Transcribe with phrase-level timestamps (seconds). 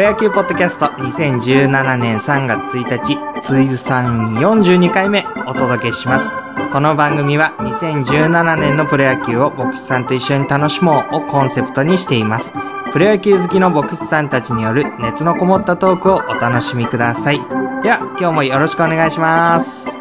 [0.00, 6.34] プロ野球ポッドキャスト2017年3月1日、ツイズさん42回目お届けします。
[6.72, 12.54] この番組は2017年のプロ野球を牧師さんと一緒に楽しもうをコンセプトにしています。
[12.92, 17.38] プロ野球好きの牧師さんたちによる熱のこもったトークをお楽しみください。
[17.82, 19.99] では、今日もよろしくお願いします。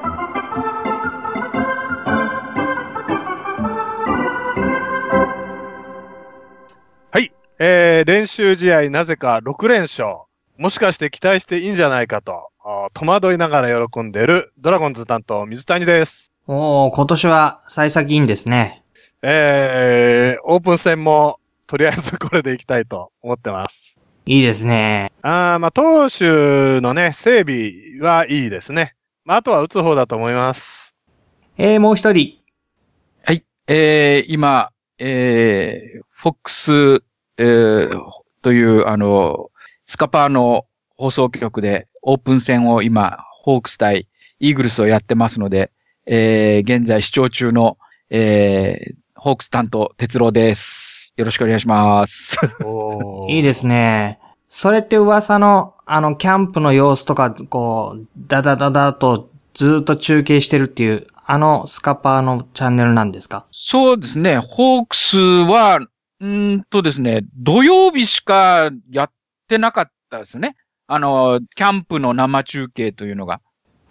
[8.00, 10.20] えー、練習試合なぜか6連勝。
[10.58, 12.50] もしかして期待していいんじゃないかと、
[12.94, 16.32] 戸惑いながら喜んでいるドラゴンズ担当水谷です。
[16.48, 18.84] おー、今年は幸先いいんですね。
[19.22, 23.98] えー、オープン戦もとりあえずこれでいきたいと思ってます。
[24.26, 25.12] いいですね。
[25.22, 28.96] あーまあ、投手のね、整備はいいですね。
[29.26, 30.96] まあ、あとは打つ方だと思います。
[31.58, 32.38] えー、もう一人。
[33.26, 33.44] はい。
[33.68, 37.04] えー、今、えー、フォックス、
[37.42, 38.02] えー、
[38.42, 39.50] という、あの、
[39.86, 40.66] スカパーの
[40.98, 44.08] 放送局でオープン戦を今、ホークス対
[44.42, 45.72] イーグルスをやってますので、
[46.06, 47.78] えー、現在視聴中の、
[48.10, 51.14] えー、ホークス担当、哲郎です。
[51.16, 52.38] よろしくお願いします。
[53.30, 54.20] いいですね。
[54.50, 63.46] それって噂の、あの、キャンプの様子とか、こう、ダダダダとずっと中継してるっていう、あのスカパーのチャンネルなんですか？
[63.52, 64.40] そうですね。
[64.40, 65.80] ホークスは、
[66.20, 69.12] うんとですね、土曜日しかやっ
[69.48, 70.56] てなかったですね。
[70.88, 73.42] あの、キャンプの生中継というのが。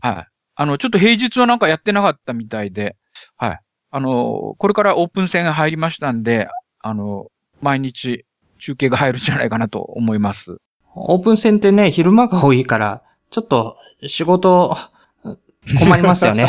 [0.00, 0.26] はい。
[0.56, 2.96] あの、ちょっと平日はなんかやってなかったみたいで、
[3.36, 3.60] はい。
[3.90, 6.48] あの、これからオープン戦が入りましたんで、
[6.80, 7.28] あの、
[7.62, 8.26] 毎日
[8.58, 10.58] 中継が入るんじゃないかなと思います。
[10.94, 13.76] オープン戦ってね、昼間が多いから、ちょっと
[14.06, 14.76] 仕事、
[15.78, 16.48] 困りますよね。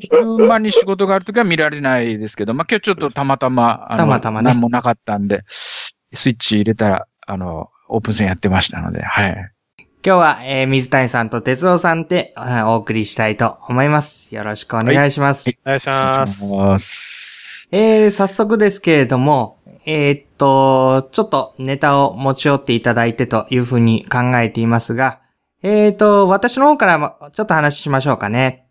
[0.00, 9.50] 昼間に仕事があるときは見られないですけど、まあ、今日ちょっとたまたま、あのたまたまね何もなかったんで、スイッチ入れたら、あの、オープン戦やってましたので、はい。
[10.06, 14.34] 今日は、えー、水谷さんと哲夫さんで、あお送りしたいと思います。
[14.34, 15.50] よろしくお願いします。
[15.64, 16.44] お願いします。
[16.44, 17.68] お願いします。
[17.72, 25.20] えー、早速ですけれども、えーっと、ちょっとネタを持ち寄っていただいてというふうに考えていますが、
[25.66, 28.66] えーと、私の方からもちょっと話しましょうかね。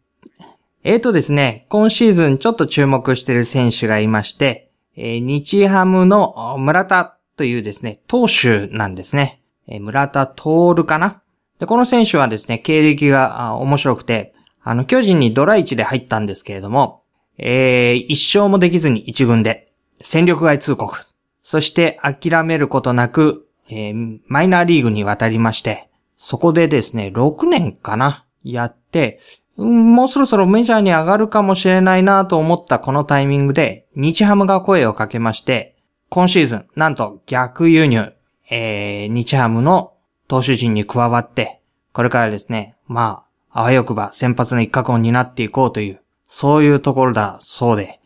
[0.84, 9.42] えーとですね、今シーズンちょっと注目してる選手がいまして、えー日ハムの村田というですね、投手なんですね。
[9.68, 11.24] えー村田徹かな
[11.58, 17.02] で、この選手はですね、経歴が面白くて、あの、巨人にドラ1で入ったんですけれども、
[17.40, 20.96] えー、一勝もできずに一軍で、戦力外通告。
[21.42, 25.90] そして諦めることなく、えーマイナーリーグに渡りまして、
[26.25, 29.19] そこでですね、6年かなやって、
[29.57, 35.75] もうそろそろメジャーに上がるかもしれないなと思ったこのタイミングで、日ハムが声をかけまして、
[36.07, 38.13] 今シーズン、なんと逆輸入、
[38.50, 39.95] えー、日ハムの
[40.29, 41.61] 投手陣に加わって、
[41.91, 48.00] これからですね、まあ、あわよくば先発の一角を担っていこうという、そういうところだそうで、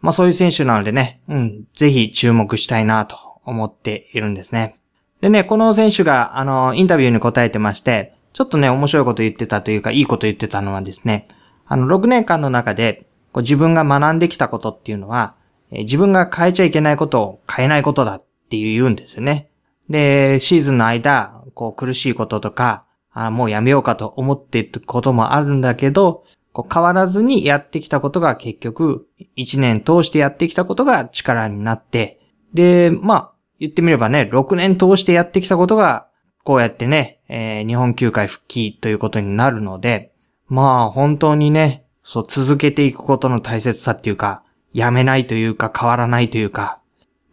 [0.00, 4.76] まあそういう選手なのでね、うん、ぜひ注目したいなと思っているんですね。
[5.20, 11.28] でね、この選手が、あの、インタビューに答えてまして、ちょっとね、面白いこと言ってたというか、いいこと言ってたのはですね、
[11.66, 15.34] あの、6年間の中で、こう自分が学んできたことっていうのは、
[15.70, 19.50] え自分が変えちゃいけないことを変えないことだっていう言うんですよね。
[19.88, 29.06] で、シーズンの間、こう苦しいこととか、あもうやめようかと思っていることもあるんだけど、こう変わらずにやってきたことが結局、
[29.36, 32.20] 1年通してやってきたことが力になって、
[32.54, 36.08] で、まあ、言ってみればね、6年通してやってきたことが、
[36.44, 40.12] こうやってね、えー日本球界復帰ということになるので、
[40.48, 46.80] まあ本当にね、そう続けていくことの大切さっていうか、やめないというか変わらないというか、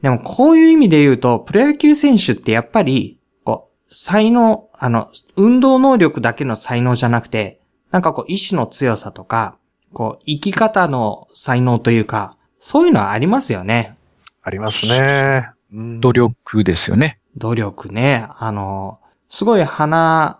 [0.01, 9.57] でもこういう意味で言うと、プロ野球選手ってやっぱり、こう、才能、あの、運動能力だけの才能じゃなくて、なんかこう、意志の強さとか、
[9.93, 13.95] こう、生き方の才能というか、そういうのはありますよね。
[14.41, 15.51] ありますね。
[15.73, 17.19] 努力ですよね。
[17.35, 18.27] 努力ね。
[18.37, 18.99] あの、
[19.29, 20.39] すごい華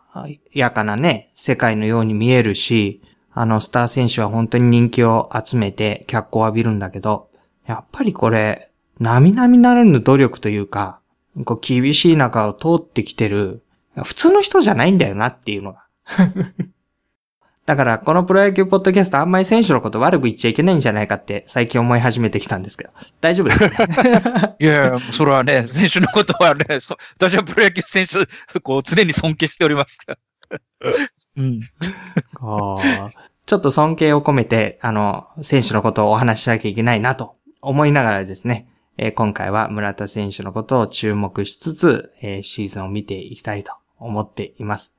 [0.54, 3.02] やかなね、世界のように見えるし、
[3.32, 7.30] あの、スター選手は本当に人気を集めて脚光を浴びるんだけど、
[7.66, 8.70] やっぱりこれ、
[9.00, 11.00] 並々ならぬ努力というか、
[11.46, 13.64] こう厳しい中を通ってきてる、
[14.04, 15.88] 普通の人じゃないんだよなっていうのが。
[17.66, 22.92] だから、このプロ野球ポッドキャストあんまり選手のこと悪く言っちゃいけないんじゃないかって最近思い始めてきたんですけど。
[23.22, 23.86] 大丈夫ですか？
[24.04, 29.98] ね いやいや、それはね、選手のことはね、そ私はプロ野球選手、こう、常に尊敬しております。
[31.38, 31.62] うん。
[32.36, 33.12] こう
[33.46, 38.68] ちょっと尊敬を込めて、あの、選手のことをお話ししなきゃいけないなと思いながらですね、
[38.98, 44.96] えー今回は村田選手のことを注目しつつ、えーシーズンを見ていきたいと思っています。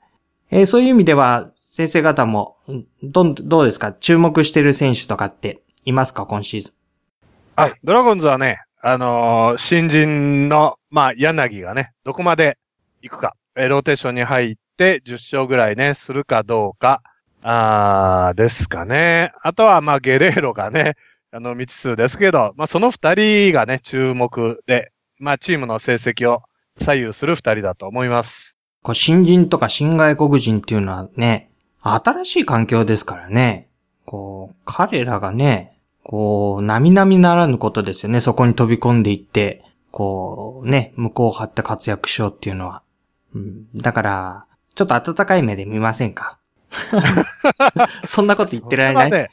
[0.50, 3.92] えーそういう意味では、先生方も、んどん、どうですか？
[3.94, 6.24] 注目してる選手とかっていますか？
[6.24, 6.72] 今シーズン。
[7.60, 7.74] はい。
[7.82, 12.58] ドラゴンズはね、あのー新人の、まあ、柳がね、どこまで
[13.02, 17.02] 行くか、えーローテーションに入って10勝ぐらいね、するかどうか、
[17.42, 19.32] あーですかね。
[19.42, 20.94] あとは、まあ、ゲレーロがね、
[21.32, 26.42] あの、未知数ですけど、まあ、その二人がね、注目で、まあ、チームの成績を
[26.78, 28.54] 左右する二人だと思います。
[28.84, 31.50] こう新人とか新外国人っていうのはね、
[31.86, 33.68] 新しい環境ですからね。
[34.06, 38.20] こう、彼らがね、こう、並々ならぬことですよね。
[38.20, 42.82] そこに飛び込んでいって、こう、ね、向こうを張って活躍しようっていうのは。
[43.34, 46.38] うん、だから、ちょっと温かい目で見ませんか？
[48.06, 49.10] そんなこと言ってられない？
[49.10, 49.30] ね、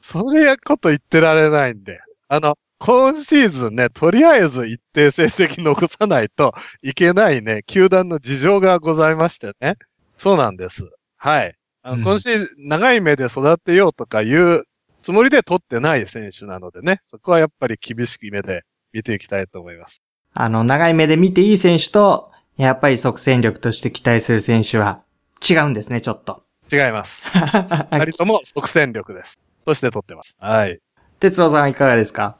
[0.00, 1.98] それやこと言ってられないんで。
[2.28, 9.76] あの、今シーズンね、とりあえず一定成績残さないといけないね、球団の事情がございましてね。
[10.16, 10.84] そうなんです。
[11.16, 11.56] はい。
[11.86, 14.64] あのうん今シーズン、長い目で育てようとかいう
[15.02, 18.62] つもりで取ってない選手なのでね、そこはやっぱり厳しい目で
[18.94, 20.00] 見ていきたいと思います。
[20.32, 25.02] あの、長い目で見ていい選手と、やっぱり即戦力として期待する選手は
[25.46, 26.42] 違うんですね、ちょっと。
[26.72, 27.28] 違います。
[27.92, 29.38] 二人とも即戦力です。
[29.66, 30.36] として取ってます。
[30.38, 30.80] はい。
[31.20, 32.36] 哲郎さんはいかがですか？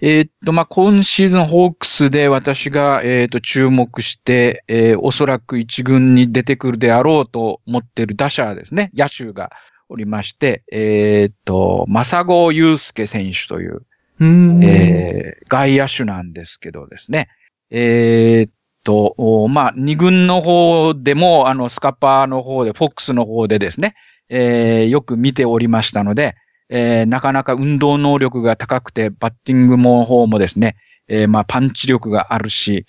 [0.00, 9.50] えーっと、まあ、今シーズンホークスで私が、えーっと、注目して、えーおそらく一軍に出てくるであろうと思っている打者ですね、野手が
[9.88, 13.82] おりまして、えーっと、正子祐介選手という。
[14.20, 17.28] えー外野手なんですけどですね。
[17.70, 18.52] えーっ
[18.82, 23.94] と、おまあ、二軍の方でも、あの、スカパーの方で、フォックスの方でですね、
[24.28, 26.34] えーよく見ておりましたので、
[26.68, 30.76] えーなかなか運動能力が高くて、バッティングも方もですね、
[31.08, 32.86] えーまあ、パンチ力があるし、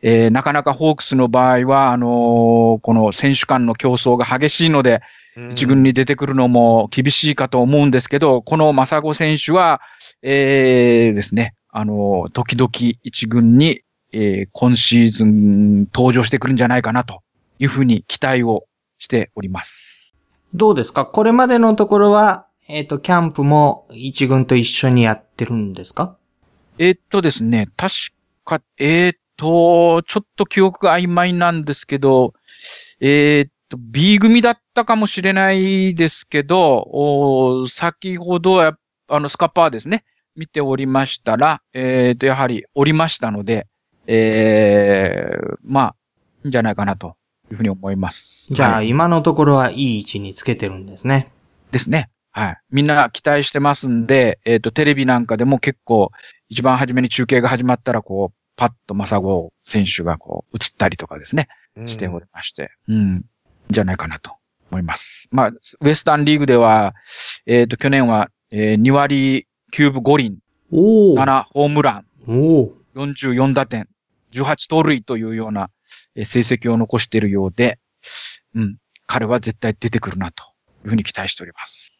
[0.00, 5.00] えーなかなかホークスの場合は、あのーこの選手間の競争が激しいので、
[5.50, 9.80] 一軍に出てくるのも厳しいかと思うんですけど、この正子選手は、
[10.22, 12.70] えーですね、あの、時々
[13.02, 13.82] 一軍に、
[14.12, 17.22] えー今シーズン登場してくるんじゃないかなと
[17.58, 18.64] いうふうに期待を
[18.98, 20.14] しております。
[20.54, 21.06] どうですか？
[21.06, 26.16] これまでのところは、えっ、と、キャンプも一軍と一緒にやってるんですか？
[26.78, 27.94] えーっとですね、確
[28.46, 32.32] か、えーっと、ちょっと記憶が曖昧なんですけど、
[32.98, 38.72] えーっと、B 組だったかもしれないですけど、お先ほどや、
[39.08, 40.04] あの、スカパーですね、
[40.34, 43.66] 見ておりましたら、えーっと、やはりおりましたので、
[44.06, 45.96] えー、まあ、
[46.42, 47.16] いいんじゃないかなと
[47.50, 48.54] いうふうに思います。
[48.54, 51.30] じゃあ、はい今のところはいい位置につけてるんですね。
[51.70, 52.08] ですね。
[52.32, 52.58] はい。
[52.70, 56.10] みんな期待してますんで、えっ、と、テレビなんかでも結構、
[56.48, 63.24] 一番初めに中継が始まったら、こう、パッとマサゴ選手がこう、映ったりとかですね、うんしておりまして、うん、いいん
[63.70, 64.32] じゃないかなと
[64.70, 65.28] 思います。
[65.30, 66.94] まあ、ウエスタンリーグでは、
[67.46, 70.38] えっ、と、去年は、えー2割9分5厘、
[70.70, 71.18] おー。
[71.18, 72.72] 7ホームラン、おー。
[72.94, 73.88] 44打点、
[74.32, 75.70] 18盗塁というような
[76.14, 77.78] えー成績を残しているようで、
[78.54, 80.44] うん、彼は絶対出てくるなと
[80.84, 81.91] いうふうに期待しております。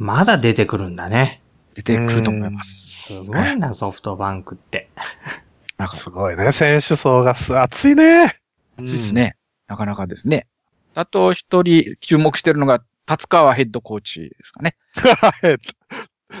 [0.00, 0.18] はい。
[0.18, 1.42] まだ出てくるんだね。
[1.74, 3.24] 出てくると思います。
[3.24, 4.90] すごいな、ソフトバンクって。
[5.78, 6.52] なんか、すごいね。
[6.52, 8.40] 選手層がす熱いね。
[8.78, 9.36] そうですね。
[9.66, 10.46] なかなかですね。
[10.94, 14.76] あと一人注目してるのが、達川ヘッドコーチですかね。
[14.94, 15.58] はい。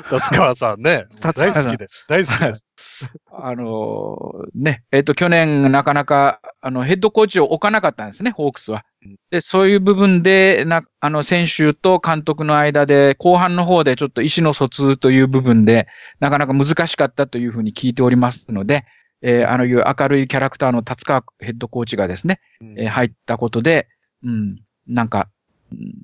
[0.08, 1.06] 達川さんね。
[1.20, 2.04] 大達川さん好きです。
[2.08, 2.66] 大好きです。
[3.32, 8.84] あのーね、えっ、と、去年なかなか、あの、ヘッドコーチを置かなかったんですね、ホークスは。
[9.30, 15.88] で、そういう部分で、な、あの、選手と監督の間で、後半の方でちょっと意思の疎通という部分で、
[16.20, 18.84] なかなか難しかったというふうに聞いておりますので、
[19.22, 22.40] えーあのいう明るいキャラクターの達川ヘッドコーチがですね、
[22.76, 23.88] えー入ったことで、
[24.22, 25.28] うん、なんか、
[25.72, 25.94] うん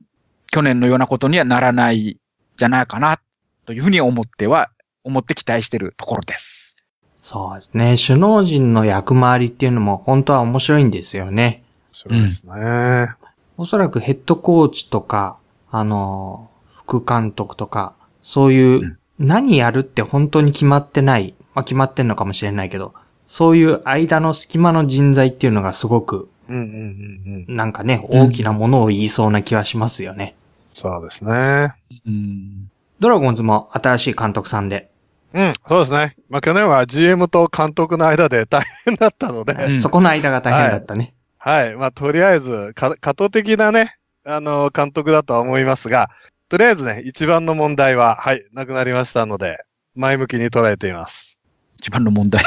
[0.49, 2.19] 去年のようなことにはならない
[2.57, 3.21] じゃないかな、
[3.67, 4.71] というふうに思っては、
[5.05, 6.77] 思って期待しているところです。
[7.21, 7.97] そうですね。
[7.99, 11.65] 首脳陣の役回りっていうのも本当は面白いんですよね。
[11.99, 13.09] そうですね。
[13.57, 15.39] おそらくヘッドコーチとか、
[15.71, 21.35] あの、副監督とか、そういううん何やるって本当に決まってない。
[21.55, 22.93] まあ決まってんのかもしれないけど、
[23.27, 27.57] そういう間の隙間の人材っていうのがすごく、うんうんうんうん。
[27.57, 30.37] なんかね、うん大きなものを言いそうな気はしますよね。
[30.75, 31.73] そうですね。
[32.07, 34.91] うんドラゴンズも新しい監督さんで、
[35.33, 36.17] うん、そうですね。
[36.29, 41.15] まあ去年は GM と監督の間で大変だったので、うんそこの間が大変だったね。
[41.47, 41.77] はい。
[41.77, 46.11] まあとりあえず、か過渡的なね、あの、監督だとは思いますが、
[46.49, 49.59] とりあえずね、一番の問題は、はい、なくなりましたので、
[49.95, 51.39] 前向きに捉えています。
[51.79, 52.45] 一番の問題。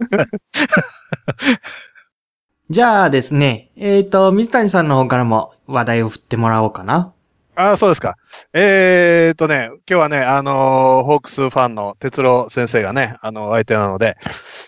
[2.68, 7.14] じゃあですね、えっ、と、水谷さんの方からも話題を振ってもらおうかな。
[7.56, 8.16] ああ、そうですか。
[8.52, 14.16] えーっとね、今日はね、あのーホークスファンの哲郎先生がね、あの、相手なので、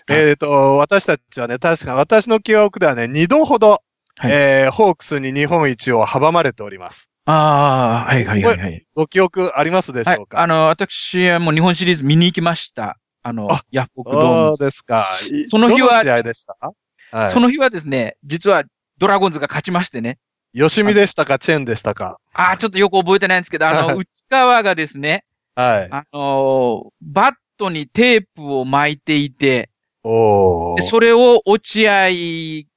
[0.09, 3.81] えーっと、私たちはね、確か私の記憶ではね、二度ほど、
[4.17, 7.09] はいえーホークスに日本一を阻まれております。
[7.25, 8.85] ああ、はいはいはいはい。
[8.95, 10.27] ご記憶ありますでしはいょう。
[10.27, 12.97] か、あの、私はもう日本シリーズ見に行きました。
[13.23, 14.47] あのあ、ヤフオクドーム。
[14.49, 15.05] そうですか。
[15.31, 17.29] いその日ははい。
[17.29, 18.65] その日はですね、実は
[18.97, 20.19] ドラゴンズが勝ちましてね。
[20.55, 22.19] 吉見でしたか、チェンでしたか？
[22.33, 25.87] ああ、ちょっとよく覚えてないんですけど、あの、内川がですね、はい。
[25.91, 29.69] あのーバットにテープを巻いていて、
[30.03, 32.09] おそれを落合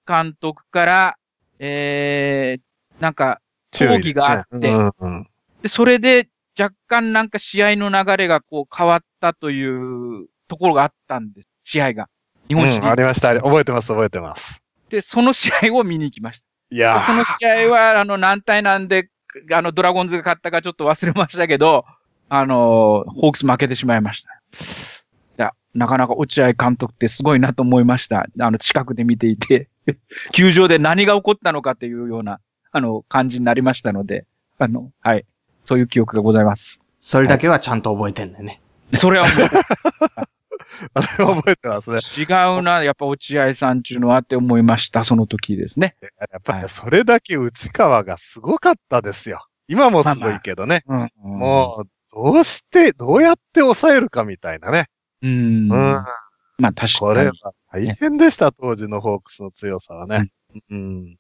[0.07, 1.17] 監督から、
[1.59, 3.41] えー、なんか、
[3.73, 5.29] 抗議があってうんうん
[5.63, 6.29] で、それで
[6.59, 11.49] 若干なんか試合の流れがこう変わったというところがあったんです。
[11.63, 12.09] 試合が。
[12.49, 12.95] 日本シリうんあ。
[12.95, 13.35] りました。
[13.35, 14.63] 覚えてます、覚えてます。
[14.89, 16.47] で、その試合を見に行きました。
[16.71, 19.09] いやその試合は、あの、何対なんで、
[19.53, 21.85] あの、ドラゴンズが勝ったかちょっと忘れましたけど、
[22.29, 24.31] あの、ホークス負けてしまいました。
[24.33, 24.35] い
[25.37, 28.27] や、なかなか落合監督ってすごいなと思いました。
[28.41, 29.69] あの、近くで見ていて、
[30.33, 32.41] 球場で何が起こったのかっていうような、
[32.73, 34.27] あの、感じになりましたので、
[34.59, 35.25] あの、はい。
[35.65, 36.81] そういう記憶がございます。
[37.01, 38.61] それだけはちゃんと覚えてんだよね。
[38.95, 39.35] それはもう
[40.95, 41.99] あれは覚えてますね。
[42.19, 42.25] 違
[42.59, 45.97] うな、やっぱ落合さんっていうのはって思いました、その時ですね。
[46.33, 49.47] やっぱりねはいそれだけ内川がすごかったですよ。
[49.69, 50.85] 今もすごいけどね。
[50.87, 51.11] うん。
[51.39, 54.87] もう、どうして、どうやって抑えるかみたいなね。
[55.23, 55.31] うん。
[55.31, 55.69] うん。
[56.59, 57.39] まあ確これかに。
[57.43, 60.31] は大変でした、当時のホークスの強さはね。
[60.71, 61.17] うん。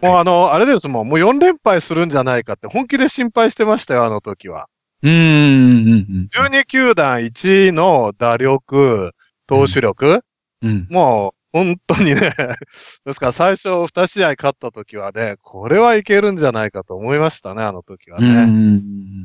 [0.00, 4.68] もうあの、あれですもん、もう4連敗するんじゃないかって本気で心配してましたよ、あの時は。
[5.02, 5.12] うん。
[5.12, 6.28] うんうん。
[6.32, 9.12] 12球団1位の打力、
[9.46, 10.24] 投手力、
[10.62, 10.86] うん。
[10.90, 12.14] もう、本当にね、
[13.04, 18.44] ですから最初2試合勝った時はね、これはいけるんじゃないかと思いましたね、あの時はうね。
[18.44, 19.24] ん。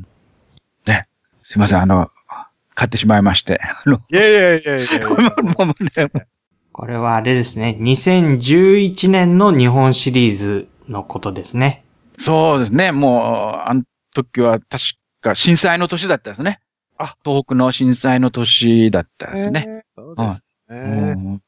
[0.86, 1.08] ね。
[1.42, 2.10] すいません、あの、
[2.74, 3.60] 買ってしまいまして。
[4.10, 5.08] いやいやいやいやいや。
[5.08, 6.26] もうね
[6.72, 7.76] これはあれですね。
[7.80, 11.84] 2011年の日本シリーズのことですね。
[12.18, 12.92] そうですね。
[12.92, 14.84] もう、あの時は確
[15.30, 16.60] か震災の年だったですね。
[16.98, 19.66] あ東北の震災の年だったですね。
[19.66, 19.84] ね。
[19.96, 21.14] そうですうね。
[21.14, 21.42] ん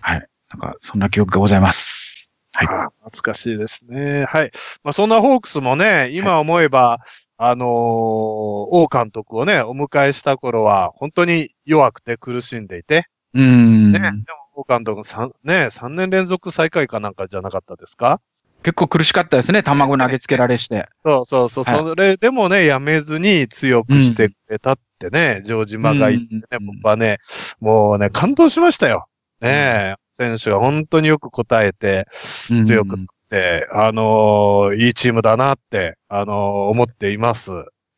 [0.00, 0.26] はい。
[0.50, 2.30] なんか、そんな記憶がございます。
[2.52, 2.66] はい。
[2.66, 4.24] 懐かしいですね。
[4.24, 4.50] はい。
[4.82, 6.98] まあ、そんなホークスもね、今思えば、
[7.36, 13.92] あのー王監督をね、お迎えした頃は、本当に弱くて苦しんでいて、うん。
[13.92, 14.16] ね、でも
[14.54, 18.20] 王監督3、ね、3年連続最下位かなんかじゃなかったですか？
[18.62, 19.62] 結構苦しかったですね。
[19.62, 20.88] 卵投げつけられして。
[21.04, 27.18] そうそうそう、はいそれでもね、やめずに強くしてくれたってね、城島が言ってね、うん僕はね、
[27.60, 29.06] もうね、感動しましたよ。
[29.40, 32.06] ねえ、選手が本当によく答えて、
[32.50, 32.98] うん強く
[33.30, 36.36] で、あのーいいチームだなって、あのー
[36.70, 37.52] 思っています。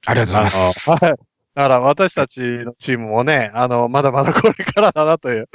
[0.06, 1.29] ありがとうございます。
[1.54, 5.48] だから私たちのチームもね、あの、まだまだこれからだなという、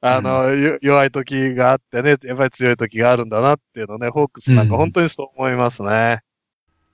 [0.00, 6.22] あの、よ弱い時があってね、やっぱり強い時があるんだなっていうのね、ホークスなんか本当にそう思いますね。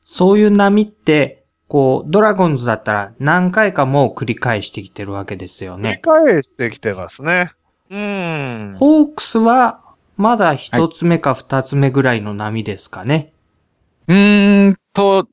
[0.04, 6.00] そういう波って、こう、ドラゴンズだったら何回かもう繰り返してきてるわけですよ繰りね。
[6.02, 7.50] 返してきてますね。
[7.90, 8.76] うん。
[8.78, 9.82] ホークスは、
[10.16, 13.32] まだ一つ目か二つ目ぐらいの波ですかね。
[14.08, 15.28] うーんと、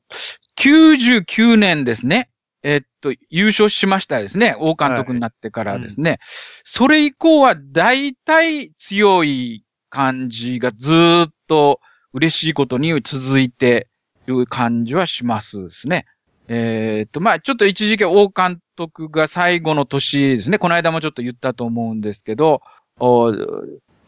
[0.58, 2.28] 99年ですね。
[2.64, 4.56] えっと、優勝しましたですね。
[4.58, 6.18] 王監督になってからですね。
[6.64, 11.80] それ以降は大体強い感じがずーっと
[12.14, 13.88] 嬉しいことに続いて
[14.26, 16.06] いる感じはしますですね。
[16.48, 20.58] えっと、まあちょっと一時期王監督が最後の年ですね。
[20.58, 22.62] この間もちょっと言ったと思うんですけど、
[22.98, 23.30] お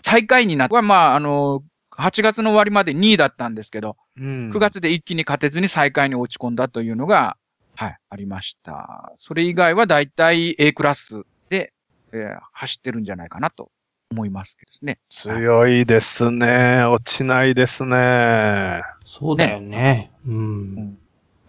[0.03, 0.81] 最下位になった。
[0.81, 1.63] まああの、
[1.99, 7.37] 8月の終わりまで2位だったんですけど、うん9月で一気に勝てずに最下位に落ち込んだというのが、
[7.77, 9.13] はい、ありました。
[9.19, 11.73] それ以外はだいたい A クラスで、
[12.13, 13.71] えー走ってるんじゃないかなと
[14.11, 14.99] 思いますけどね。
[15.11, 16.85] 強いですね。
[16.85, 18.83] 落ちないですね。
[19.05, 20.11] そうだよね。
[20.27, 20.99] うん。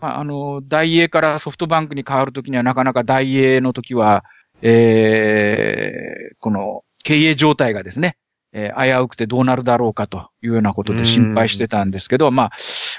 [0.02, 4.26] まあ、あの、大英からソフトバンクに変わるときにはなかなか大英の時は、
[4.62, 8.18] えー、この経営状態がですね、
[8.54, 12.52] えー危うくてどうなるだろうかというようなことで心配してたんですけど、まあ、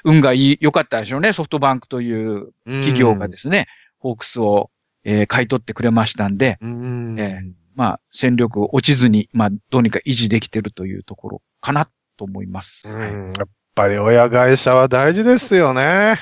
[0.05, 1.33] 運が良かったでしょうね。
[1.33, 3.67] ソフトバンクという企業がですね、
[3.99, 4.71] ホークスを、
[5.05, 7.17] えー買い取ってくれましたんで、うん。
[7.19, 7.43] え
[7.75, 12.99] まあ、戦力落ちずに、まあ、どうにか維持できてるというところかなと思います。
[12.99, 16.17] やっぱり親会社は大事ですよね。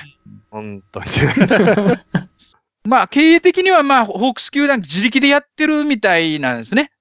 [0.51, 1.05] 本当に。
[2.85, 6.91] まあ、経営的にはまあ、ホークス球団自力でやってるみたいなんですね。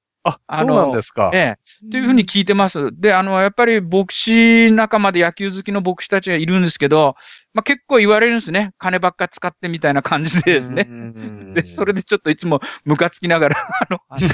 [0.47, 1.31] あ、そうなんですか。
[1.33, 1.91] ええ。
[1.91, 2.91] というふうに聞いてます。
[2.93, 7.15] で、あの、やっぱり牧師仲間で野球好きの牧師たちがいるんですけど、
[7.55, 8.73] まあ結構言われるんですね。
[8.79, 10.85] 金ばっか使ってみたいな感じでですね。
[10.85, 14.29] ねで、それでちょっといつもムカつきながら、 あの、あの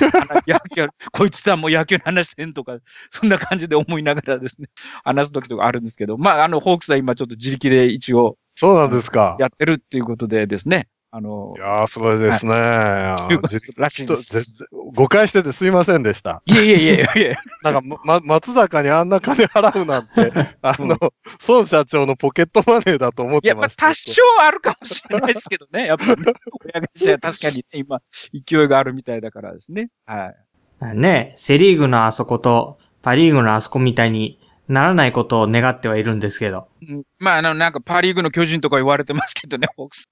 [0.46, 2.78] 野球、こいつさんも野球の話せんとか、
[3.10, 4.68] そんな感じで思いながらですね、
[5.04, 9.36] 話す時とかあるんですけど、まあ、あの、ホークスは今ちょっと自力で一応そうなんですか。
[9.38, 12.52] やってるっていうことでですね、あのい、やー、すごいですね。
[13.28, 14.16] といちょっと
[14.94, 16.42] 誤解しててすいませんでした。
[16.46, 20.96] いえいえいえいえ、 なんか、ま、松坂にあんな金払うなんて、 あの、
[21.46, 24.12] 孫社長のポケットマネーだと思っいや、まあ、てました。
[24.12, 25.84] 多少あるかもしれないですけどね。
[25.84, 26.14] やっぱね、
[26.64, 28.00] 親会社は確かにね、今、
[28.32, 29.90] 勢いがあるみたいだからですね。
[30.06, 30.32] は
[30.80, 30.96] い。
[30.96, 36.68] ね、セリーグのあそこと、パリーグのあそこみたいにならないことを願ってはいるんですけど。
[36.88, 40.08] うんまあ、あの、なんかパリーグの巨人とか言われてますけどね、ホークス。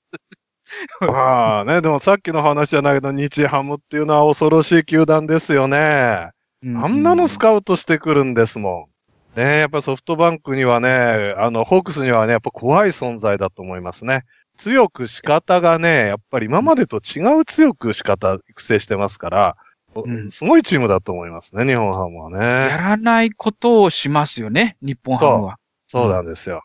[1.01, 6.31] ま あね、でもさっきの話じゃないけど、日ハムっていうのは恐ろしい球団ですよね。
[6.65, 8.89] あんなのスカウトしてくるんですも
[9.37, 9.41] ん。
[9.41, 14.25] ねやっぱソフトバンクにはね、あの、ホークスにはね、やっぱ怖い存在だと思いますね。
[14.57, 19.57] 強く仕方がね、やっぱり今までと違う強く仕方、育成してますから、
[19.95, 22.77] うんすごいチームだと思いますね、日本ハムはやね。
[22.79, 25.59] らないことをしますよね、日本ハムは。
[25.89, 26.63] そうなんですよ。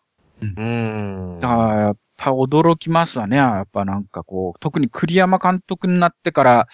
[0.58, 1.40] ううんん。
[1.40, 3.38] だから、やっぱ驚きますわね。
[3.38, 6.68] やっぱなんかこう、特に栗山監督になってから、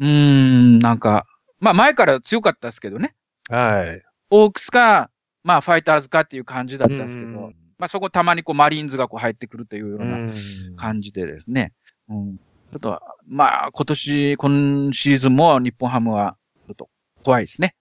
[0.00, 1.26] うーん、なんか、
[1.60, 3.14] まあ前から強かったですけどね。
[3.48, 4.02] はい。
[4.30, 5.10] オークスか、
[5.44, 10.32] まあファイターズかっていう感じだったんですけどうん、まあそこたまにこうマリーンズがこう入ってくるというよううなん
[10.76, 11.72] 感じでですね。
[12.08, 12.36] うん。
[12.36, 16.36] ちょっと、まあ今年、今シーズンも日本ハムは、
[16.66, 16.90] ちょっと
[17.24, 17.74] 怖いですね。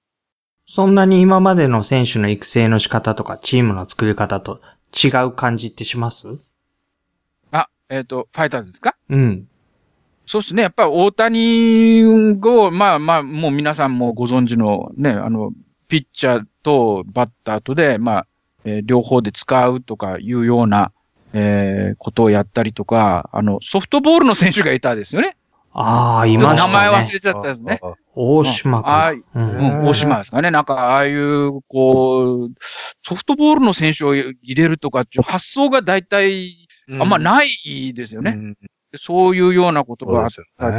[0.66, 4.62] そんなに今までの選手の育成の仕方とかチームの作り方と
[5.04, 6.28] 違う感じってします？
[7.52, 8.96] あ、えっ、と、ファイターズですか？
[9.10, 9.48] うん。
[10.26, 10.64] そうですね。
[10.64, 15.52] やっぱり大谷を、まあまあ、もう皆さんもご存知のね、あの、
[15.88, 18.28] ピッチャーとバッターとで、まあ、
[18.66, 20.92] えー両方で使うとかいうような、
[21.32, 25.38] えーことをやったりとか、あの、ソフトボールの選手がいたですよね。
[25.72, 27.10] ああ、いました名前忘ね。
[27.14, 27.80] れちゃったですね。
[28.16, 29.14] 大島かああ
[29.86, 30.50] 大島ですかね。
[30.50, 32.52] なんか、ああいう、こう、
[33.08, 36.68] ソフトボールの選手を入れるとかっていう発想が大体
[37.00, 38.32] あんまいないですよね。
[38.32, 38.56] うん
[38.96, 40.72] そういうようなことがあっそうですよ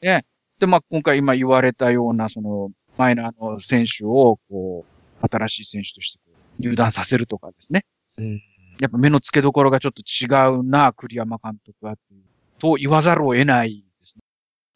[0.00, 0.24] ね。
[0.58, 4.86] で、まあ、今回今言われたような、その、マイナーの選手を、こ
[5.22, 6.18] う、新しい選手として
[6.58, 7.84] 入団させるとかですね。
[8.18, 8.42] うん
[8.80, 10.26] やっぱ目の付けどころがちょっと違
[10.58, 11.96] うな、栗山監督は
[12.58, 14.22] と言わざるを得ないですね。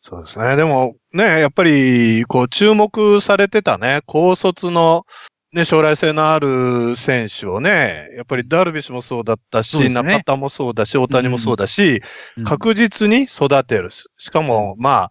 [0.03, 0.57] そうですね。
[0.57, 5.07] でも、ね、やっぱり、こう、注目されてたね、高卒の、
[5.55, 9.89] ね、将来性のある選手をね、やっぱりダルビッシュもそうだったし、ね。
[9.89, 12.03] 中田もそうだし、大谷もそうだし、
[12.37, 12.45] うん。
[12.45, 13.93] 確実に育てる。
[13.93, 15.11] ししかも、ま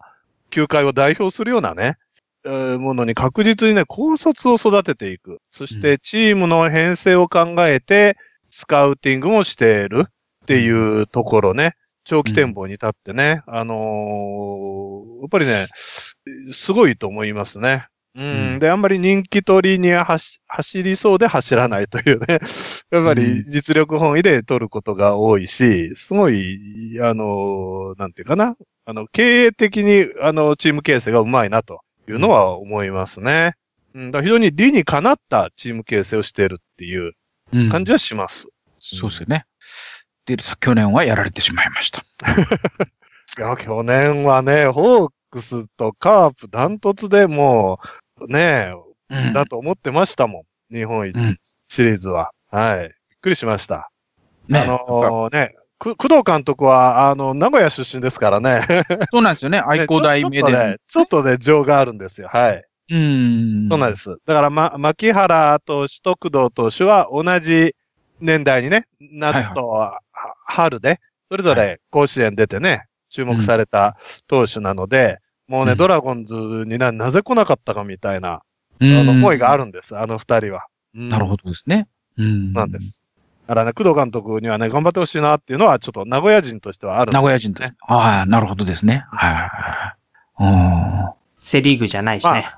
[0.50, 1.96] 球界を代表するようなね、
[2.44, 5.40] えーものに確実にね、高卒を育てていく。
[5.50, 8.18] そして、チームの編成を考えて、
[8.50, 15.68] スカウティングもしているっていうところね、長期展望に立ってね、あのーやっぱりね、
[16.52, 17.86] すごいと思いますね。
[18.16, 18.54] うん。
[18.54, 22.38] うんで、あんまり人気取りに走走りそうで走らないというね。
[22.90, 28.56] やっぱり実力本位で取ることが多いし、すごい、あのーなんていうかな。
[28.86, 33.54] あの、経営的に、あの、チーム形成がうまいなというのは思いますね。
[33.94, 37.12] うん、だ非常に理にかなったチーム形成をしているっていう
[37.52, 38.48] うん感じはします。
[38.78, 39.46] そうですよね。
[40.26, 42.04] で、さ去年はやられてしまいました。
[43.38, 47.88] いや、去年はね、ホークスとカープダントツでもう、
[48.28, 48.72] ね
[49.10, 50.74] うんだと思ってましたもん。
[50.74, 52.30] 日本一うんシリーズは。
[52.50, 52.78] はい。
[52.80, 53.90] びっくりしました。
[54.48, 58.60] ね、あのね、く工藤監督は、あの、名古屋出身ですからね。
[59.10, 59.58] そうなんですよね。
[59.66, 62.28] 愛工大名ねちょちょっとね電。、ちょっとね、情があるんですよ。
[62.32, 62.64] はい。
[62.90, 63.68] うん。
[63.68, 64.16] そうなんです。
[64.26, 67.74] だから、ま、牧原投手と工藤投手は同じ
[68.20, 70.00] 年代にね、夏とは
[70.44, 73.96] 春で、それぞれ甲子園出てね、注目された
[74.26, 78.42] 投手なので、もうね、うんドラゴンズにななぜ来なかったかみたいな、
[78.80, 80.66] うあのん思いがあるんです、あの二人は。
[80.94, 81.88] うんなるほどですね。
[82.16, 82.52] うん。
[82.52, 82.80] なんで。
[82.80, 83.02] す。
[83.46, 87.74] だからね、工藤監督にはね、頑張ってほしいなっていうのは、ちょっと名古屋人としてはあるんです名古屋人です。
[87.86, 89.04] ああ、なるほどですね。
[89.10, 89.94] は
[90.40, 90.44] い。
[90.44, 91.12] うん。
[91.40, 92.48] セリーグじゃないしね。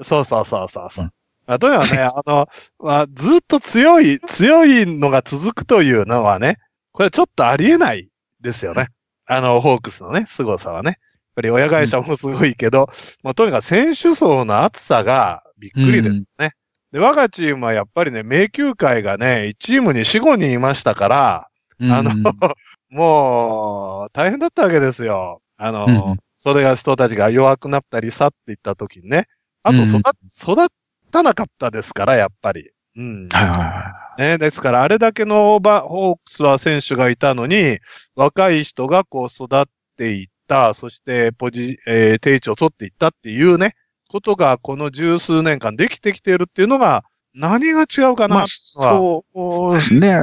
[0.00, 1.04] そうそうそうそうそう。
[1.04, 1.12] うん
[1.44, 6.58] あとはね、 あの、まあ、ずっと強い、強いのが続くというのはね、
[6.92, 8.08] これちょっとありえない
[8.40, 8.88] ですよね。
[9.26, 10.98] あの、ホークスのね、凄さはね。
[11.32, 12.90] やっぱり親会社もすごいけど、
[13.22, 16.52] まあ、とにかく選手層の厚さがびっくりですね。
[16.92, 21.48] で、我がチームはやっぱりね、迷宮会がね、チームに4、5人いましたから、
[21.80, 22.10] あの、
[22.90, 25.40] もう、大変だったわけですよ。
[25.56, 29.28] あの、うんそれが人たちが弱くなったり去っていった時にね。
[29.62, 30.68] あとうん育、育
[31.12, 32.72] たなかったですから、やっぱり。
[32.96, 33.28] うん。
[33.28, 37.78] はいはいはね、ですから、あれだけのバホークスは選手がいたのに、
[38.16, 39.64] 若い人がこう育っ
[39.96, 40.31] ていった、
[40.74, 43.74] そしてポジ、えー定位置を取っていったっていうね、
[44.08, 48.28] ことがこの十数年間できてきているっていうのが、何が違うかい。
[48.28, 49.24] まあ、そ
[49.72, 50.14] うですね。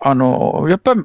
[0.00, 1.02] あの、やっぱり、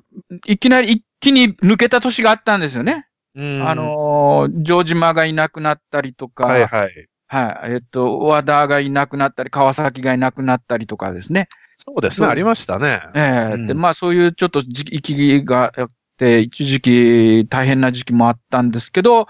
[0.47, 3.07] いきなり一気に抜けた年があったんですよね。
[3.35, 7.07] うんあ、の、城島がいなくなったりとか、はいはい。
[7.27, 7.71] はい。
[7.73, 11.47] えっと、和田がいなくなったり、川崎がいなくなったりとかですね。
[11.77, 13.01] そうですね、ありましたね。
[13.15, 15.71] ええうんで、まあそういうちょっと時期が
[16.41, 19.27] 一時期大変な時期もあったんですけど、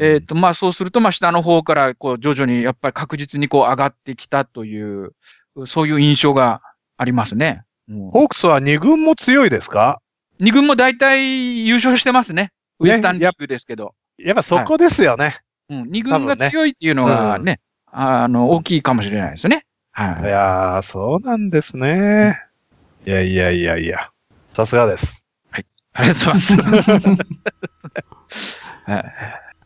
[0.00, 5.12] えっと、まあそうすると、まあ下の方から、こう、徐々にやっぱり確実にこう上がってきたという、
[5.66, 6.62] そういう印象が
[6.96, 7.64] ありますね。
[7.88, 10.00] うんホークスは2軍も強いですか？
[10.40, 12.50] 二軍も大体優勝してますね。
[12.80, 13.94] ウエスタンリーグですけど。
[14.18, 15.36] やっぱそこですよね。
[15.68, 19.64] うん、二軍が強いっていうのがね、あの、大きいかもしれないですね。
[19.92, 20.26] はいい。
[20.26, 22.38] やー、そうなんですね。
[23.06, 24.10] いやいやいやいや。
[24.52, 25.25] さすがです。
[25.96, 27.22] ありがとうございま
[28.28, 28.62] す。
[28.84, 29.04] はい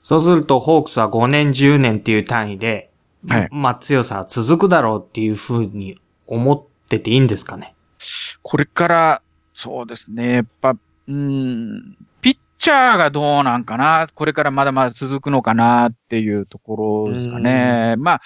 [0.03, 2.91] そうすると、ホークスは5年、10年っていう単位で、
[3.29, 7.75] はいまあ強さは続くだろうっていうふうに思ってていいんですかね？
[8.43, 10.33] これから、そうですね。
[10.33, 10.75] やっぱ、
[11.07, 14.09] うん、ピッチャーがどうなんかな？
[14.15, 17.95] これからまだまだ続くのかなっていうところですかね。
[17.99, 18.21] まあ、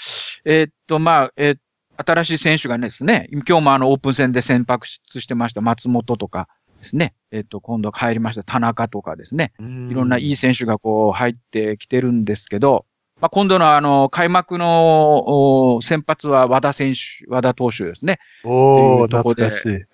[0.45, 1.59] えーっと、まあ、えー
[1.97, 6.49] 新しい選手がですね、今日もあのオープン戦で先発してました松本とか
[6.85, 7.15] ですね。
[7.33, 9.53] えーっと、今度入りました田中とかですね。
[9.59, 12.87] いろんないい選手がこう入ってきてるんですけど、
[13.21, 18.19] まあ、今度のあの、開幕のお先発は和田選手、和田投手ですね。
[18.45, 19.85] おー、とこで懐かしい。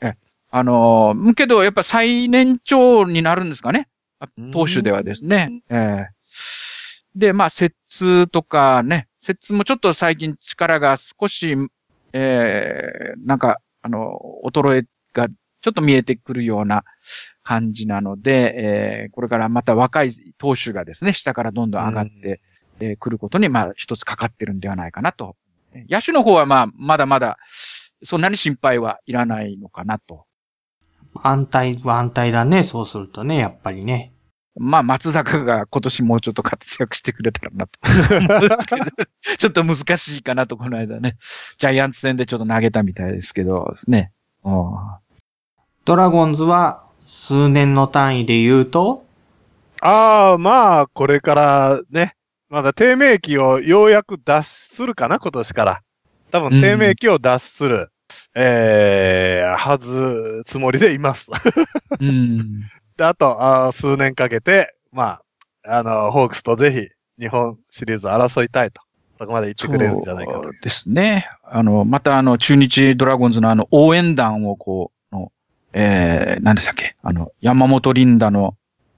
[0.52, 3.88] あのー、けどやっぱ最年長になるんですかね。
[4.18, 5.62] あ投手ではですね。
[5.70, 6.20] ええ
[7.16, 11.56] で、まあ、摂津とかね、摂津もちょっと最近力が少し、
[12.12, 15.28] ええなんか、あの、衰えが
[15.60, 16.84] ちょっと見えてくるような
[17.42, 22.40] 感じなので、ええこれからまた若い投手がですね、下からどんどん上がって
[22.80, 25.36] く、えー来ることに、まあ、一つかかってるんではないかなと。
[25.88, 27.38] 野手の方は、まあ、まだまだ、
[28.02, 30.24] そんなに心配はいらないのかなと。
[31.14, 34.14] 安泰は安泰だね、そうするとね、やっぱりね。
[34.56, 37.78] まあ、松坂が今年もうちょっと活躍してくれたらなと。
[39.38, 41.16] ちょっと難しいかなと、この間ね。
[41.58, 44.12] ジャイアンツ戦でちょっと投げたみたいですけどですね。
[44.44, 44.54] うん
[45.84, 49.04] ドラゴンズは数年の単位で言うと、
[49.80, 52.14] ああ、まあ、これからね、
[52.50, 55.82] まだ低迷期をようやく脱するかな、今年から。
[56.30, 57.90] 多分低迷期を脱する、
[58.34, 61.30] えー、はず、つもりでいます。
[61.98, 62.60] うん。
[62.96, 65.20] で、あと、あー数年かけて、ま
[65.64, 68.82] あ、あの、ホークスとぜひ日本シリーズ争いたいと。
[69.18, 70.52] そこまで言ってくれるんじゃないかとそう。
[70.62, 71.28] ですね。
[71.44, 74.99] あの、またあの、中日ドラゴンズのあの、応援団をこう、の、
[75.72, 76.96] えー、何でしたっけ？
[77.02, 78.56] あの、山本リンダの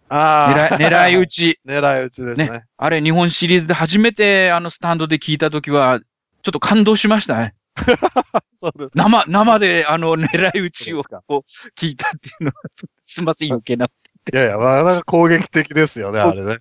[0.08, 0.76] ああ。
[0.76, 1.60] 狙い、撃ち。
[1.66, 2.46] 狙い撃ちですね。
[2.50, 6.00] ねあれ、日本シリーズで初めてあの、スタンドで聞いたときは、
[6.42, 7.54] ちょっと感動しましたね。
[8.94, 12.54] 生、生であの、狙い撃ちをこう聞いたっていうのは、
[13.04, 13.86] すみません、余計な。
[14.32, 16.56] いやいや、まあ、なんか攻撃的ですよね、あれね。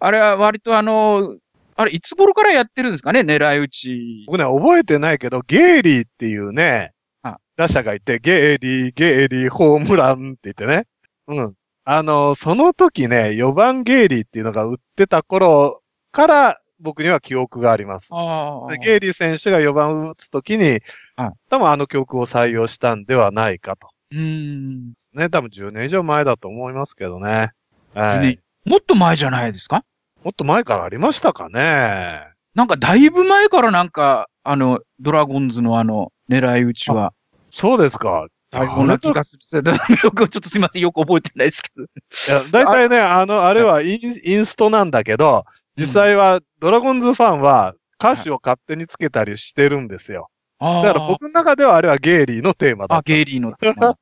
[0.00, 1.36] あれは割とあの、
[1.76, 4.24] あれ、いつ頃からやってるんですかね、狙い撃ち。
[4.26, 7.01] 僕ね、覚えてないけど、ゲイリーっていうねあ、
[7.56, 10.86] 打者がいて、ゲイリー、ゲイリー、ホームランって言ってね。
[11.28, 11.54] うん。
[11.84, 18.10] あの、その時ね、4番ゲイリーっていうのが売ってた頃から、僕には記憶があります。
[18.82, 20.80] ゲイリー選手が4番を打つ時に
[21.14, 23.88] はい、多分あの曲を採用したんではないかと。
[24.10, 24.94] うん。
[25.14, 27.52] ね、多分10年以上前だと思いますけどね。
[27.94, 29.84] はいねもっと前じゃないですか？
[30.24, 32.22] もっと前からありましたかね。
[32.54, 37.12] なんかだいぶ前からなんか、あの、ドラゴンズのあの、狙い撃ちは、
[37.52, 38.26] そうですか。
[38.54, 39.72] あような気がする。
[40.02, 41.82] よく、ちょっとすみません、よく覚えてないですけど。
[41.84, 41.86] い
[42.28, 45.44] や、大体ね、あの、あれはインインストなんだけど、
[45.76, 50.28] 実際はドラゴンズファンは歌詞を勝手につけたりしてるんですよ。
[50.58, 53.02] あだから僕の中ではあれはゲイリーのテーマだあ。
[53.02, 53.54] ゲイリーの。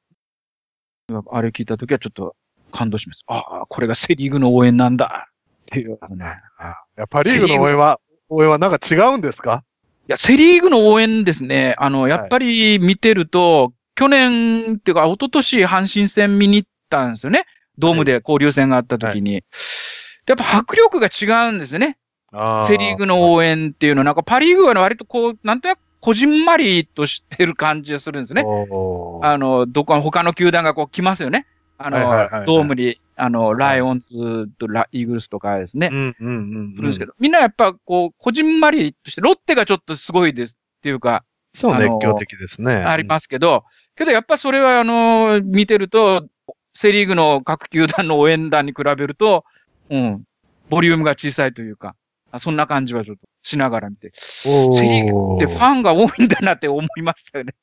[1.33, 2.37] あれ聞いたときはちょっと
[2.71, 3.35] 感動しました。
[3.35, 5.29] ああ、これがセリーグの応援なんだ。
[5.63, 6.27] っていうね。
[6.97, 9.65] いやパリーグの応援は、応援はなんか違うんですか？
[9.65, 9.70] い
[10.11, 11.75] や、セリーグの応援ですね。
[11.79, 17.45] あの、やっぱり見てると、去年っていうか、一昨年阪神戦見に行ったんですよね。
[17.79, 19.45] ドームで交流戦があった時に。
[20.27, 21.99] やっぱ迫力が違うんですよね。
[22.67, 28.43] セリーグの応援っていうのは、なんかパリーグは割とこう、なんとなくこじんまりとしてる感じがするんですね。
[28.43, 31.47] あの、どこ、他の球団がこう来ますよね。
[31.83, 36.75] あの、はいはいはいはいドームに、あの、ライオンズとライーグルスとかですね、うんうんうん。
[36.75, 42.75] 来るんですけど、みんなやっぱこう、こじんまりとして、ロッテがちょっとすごいですっていうか、そう、熱狂的ですね。
[42.75, 43.65] ありますけど、
[43.97, 46.29] けどやっぱそれはあの、見てると、
[46.75, 49.45] セリーグの各球団の応援団に比べると、
[49.89, 50.23] うん、
[50.69, 51.97] ボリュームが小さいというか、
[52.31, 54.49] あそんな感じはちょっとしながら見て、セ
[54.83, 57.55] リーグってファンが多いんだなって思いましたよね。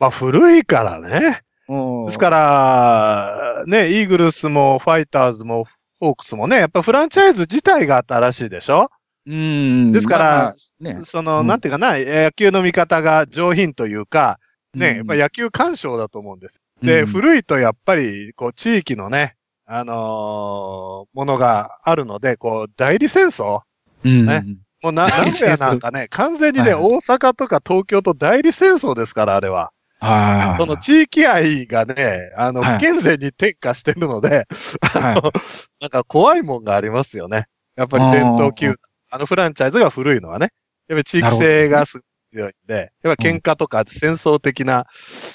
[0.00, 1.42] まあ古いからね。
[1.68, 1.74] で
[2.06, 5.66] ですから、ね、イーグルスもファイターズも
[6.00, 8.90] ホークスもね、やっぱフランチャイズ自体が新しいでしょ？
[9.26, 9.92] うん。
[9.92, 11.04] ですからまあまあね。
[11.04, 11.46] その、うん。
[11.46, 14.38] なんていうかな、野球の見方が上品というか、
[14.74, 14.96] ね、うん。
[14.98, 16.60] やっぱ野球鑑賞だと思うんです。
[16.82, 17.06] で、うん。
[17.06, 23.62] 古いとやっぱり、こう、地域のね、あのーものがあるので、こう、代理戦争？
[24.04, 24.26] うん。
[24.26, 24.44] ね。
[24.82, 26.92] もうな、名古屋なんかね、完全にね、はいはい。
[26.92, 29.72] 大阪とか東京と代理戦争ですから、あれは。
[29.98, 30.60] はい。
[30.60, 34.46] その地域愛がね、あの、はい不健全に転化してるので、
[34.94, 35.32] あの、
[35.80, 37.46] なんか怖いもんがありますよね。
[37.76, 38.76] やっぱり伝統球団。
[39.08, 40.48] あのフランチャイズが古いのはね。
[40.88, 42.00] やっぱり地域性がす
[42.32, 44.86] 強いんで、やっぱ喧嘩とか戦争的な、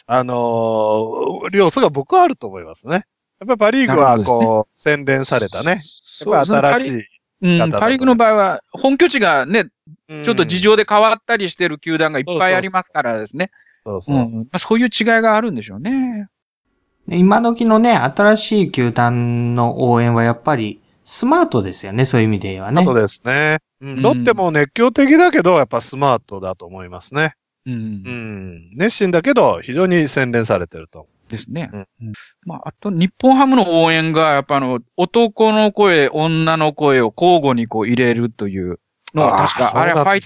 [0.06, 3.04] あのー要素が僕はあると思いますね。
[3.40, 5.82] やっぱりパリーグはこう、洗練されたね。
[6.26, 6.92] やっぱ新しい。
[6.92, 7.60] い。
[7.60, 9.70] うん、パリーグの場合は、本拠地がね、ち
[10.26, 13.50] ちょっと事情で変わったりしてる球団がいっぱいありますからですね。
[13.50, 13.71] そうそうう。
[13.86, 14.38] ん。
[14.38, 16.28] まあ、そういう違いがあるんでしょうね。
[17.08, 22.86] で今時のね、新しい球団の応援はやっぱりスマートですよね、そういう意味で言えばね。
[22.86, 23.58] そうですね。
[23.82, 27.34] ううんん、ロッテも熱狂的だけど、やっぱスマートだと思いますね。
[27.66, 27.74] うん。
[27.74, 28.70] うん。
[28.76, 31.08] 熱心だけど、非常に洗練されてると。
[31.28, 31.70] ですね。
[31.74, 32.12] うんうん
[32.46, 38.80] まあ、あと、日本ハムの応援が、やっぱあの、男の声、女の声を交互にこう入れるという
[39.16, 40.22] のは確か、あれはファイ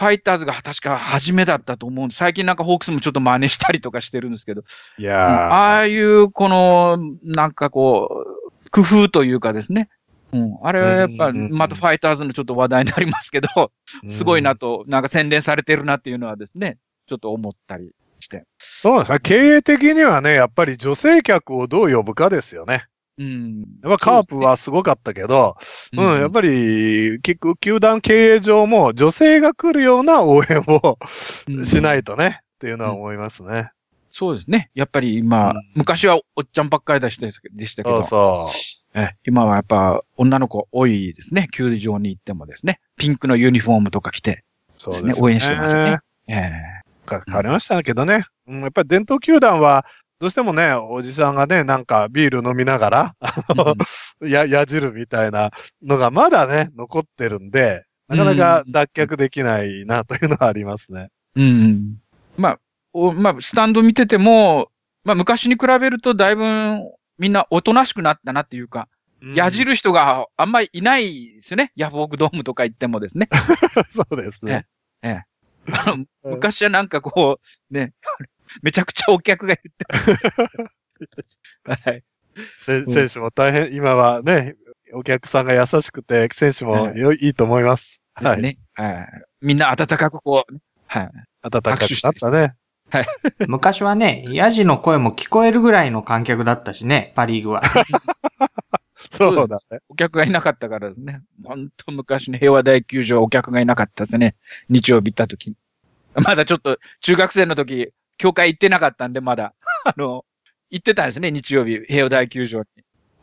[0.00, 8.24] ファイターズが確か初めだったと思うんで、最近なんかホークスもちょっと真似したりとかしてるんですけど、うんいやーああいう、この、なんかこ
[8.64, 9.90] う、工夫というかですね。
[10.32, 10.56] うん。
[10.62, 13.72] あれはやっぱ、うんうんうんまたファイターズのちょっと話題になりますけど、
[14.06, 18.44] すごいなと、なんか洗練されてるなっていうのはですね、ちょっと思ったりして。
[18.58, 19.18] そうですね。
[19.22, 22.86] 経営的にはね、やっぱり女性客をどう呼ぶかですよね。
[23.20, 23.66] うん。
[23.82, 25.56] やっぱカープはすごかったけど、
[25.92, 30.98] うん、やっぱり、結局、球団経営上も女性が来るような応援を
[31.48, 33.72] うんしないとね、っていうのは思いますね。
[34.10, 34.70] そうですね。
[34.74, 41.48] やっぱり今、うん昔はおっちゃんばっかりでしたでしたけど、そうそえ今はやっぱ女の子多いですね。
[41.52, 42.80] 球場に行ってもですね。
[42.96, 44.44] ピンクのユニフォームとか着て
[44.76, 44.80] う。
[44.80, 45.98] そうですね、応援してますよね。
[46.26, 46.34] え
[46.76, 46.80] え
[47.10, 48.24] か変わりましたけどね。
[48.46, 49.84] うん、やっぱり伝統球団は、
[50.20, 53.74] どうしてもね、おじさんがね、なんかビール飲みながら、あの
[54.20, 55.50] や、やじるみたいな
[55.82, 61.08] のがまだね、残ってるんで、なかなか脱却できないなというのはありますね。
[61.36, 61.96] うん。
[62.36, 62.60] まあ、
[62.92, 64.68] おまあ、スタンド見てても、
[65.04, 66.44] まあ、昔に比べるとだいぶ
[67.16, 68.88] みんなおとなしくなったなっていうか、
[69.34, 71.72] やじる人があんまりいないですよね。
[71.76, 73.30] ヤフオクドームとか行ってもですね。
[73.90, 74.66] そうですね。
[75.72, 77.38] あの 昔はなんかこ
[77.70, 77.92] う、ね、
[78.62, 79.84] めちゃくちゃお客が言って
[81.64, 81.90] た。
[81.90, 82.04] はい。
[82.58, 84.56] せ選手も大変、今はね、
[84.92, 88.00] お客さんが優しくて、選手もよいいと思います。
[88.14, 88.42] はい。
[88.42, 88.58] ね。
[88.74, 89.08] はい。
[89.40, 91.10] みんな温かくこう、はい。
[91.42, 92.54] 暖かくなったね。
[93.46, 97.62] 昔はね、ヤジの声も聞こえるぐらいの観客だったしね、パリーグは。
[99.12, 99.78] そうだね。
[99.88, 101.22] お客がいなかったからですね。
[101.44, 104.36] 本当昔の平和大球場お客がいなかったですね。
[104.68, 105.54] 日曜日行った時。
[106.14, 109.54] まだちょっと中学生の時、教会行ってなかったんで、まだ。
[109.84, 110.26] あの、
[110.68, 112.66] 行ってたんですね、日曜日、平和大球場に。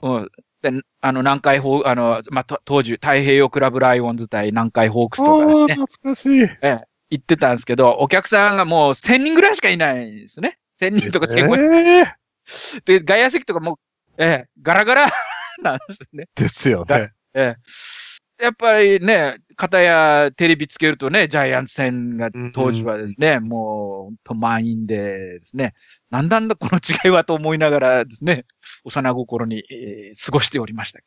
[0.02, 0.32] うん。
[0.64, 5.76] で、あの、南海ホー、あの、まあ、と当時、太平洋クラブライオンズ対南海ホークスとかですね。
[5.76, 6.50] 懐かしい。
[7.10, 10.58] 行ってたんですけど、お客さんがもう1000人ぐらいしかいないんですね。
[10.74, 11.62] 1000人とか1500人。
[11.62, 12.06] ええ
[12.86, 13.78] で、外野席とかもう、
[14.18, 15.12] ええ、ガラガラ
[15.62, 16.28] なんですね。
[16.34, 17.12] ですよね。
[17.36, 17.56] ええ。
[18.40, 25.74] やっぱりね、片やテレビつけるとね、ジャイアンツ戦が当時はですね、もう本当満員でですね、
[26.12, 28.46] なんだんだこの違いはと思いながらですね、
[28.86, 31.06] 幼心に、えー過ごしておりましたけ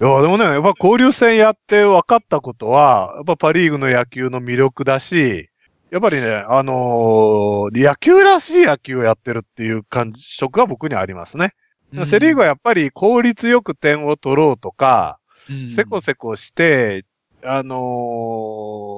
[0.00, 5.48] いや、でもね、やっぱ交流戦やって分かったことは、やっぱパリーグの野球の魅力だし、
[5.92, 11.52] やっぱりね、あのー野球らしい野球をやってるっていう感触が僕にはありますね。
[11.92, 12.04] ど。
[12.04, 15.23] セリーグはやっぱり効率よく点を取ろうとか、うん
[15.68, 17.04] せこせこして、
[17.42, 17.76] あの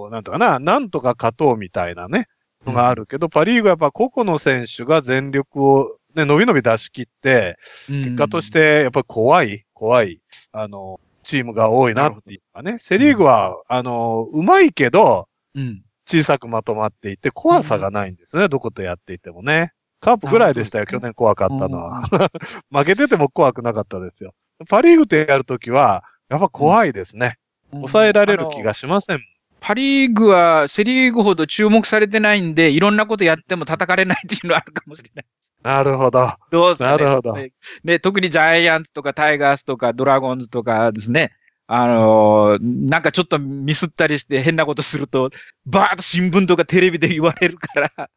[0.08, 2.26] ーなんとかな、なんとか勝とうみたいなね、
[2.64, 10.20] のがあるけど、パリーグはやっぱ個々の選手が全力をね、伸び伸び出し切って、結果とし、て、やっぱり怖い、怖い、
[10.52, 12.78] あの、チームが多いなっていうかね。
[12.78, 15.82] セリーグは、あの、うまいけど、うん。
[16.08, 18.48] 小さくまとまっていて、怖さがないんですね。
[18.48, 19.72] どことやっていてもね。
[20.00, 22.02] カープぐらいでしたよ、去年怖かったのは。
[22.70, 24.32] 負けてても怖くなかったですよ。
[24.68, 27.38] パリーグってやるときは、やっぱ怖いですね。
[27.72, 29.20] 抑えられる気がしません。
[29.60, 35.24] パリーグはセリーグほど注目されてないんで、いろんなことやっても叩かれないっていうのはあるかもしれない。
[35.62, 36.28] なるほど。
[36.50, 37.36] どうすか、ね、なるほど。
[37.84, 41.32] ね、特にジャイアンツとかタイガースとかドラゴンズとかですね。
[41.68, 45.30] あのー、なんかちょっとミスったりして変なことすると、
[45.64, 48.08] バーッと新聞とかテレビで言われるから、